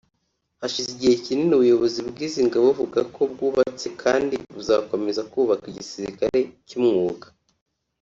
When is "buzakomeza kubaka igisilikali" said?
4.55-6.41